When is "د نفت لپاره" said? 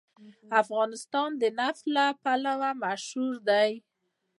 1.41-2.51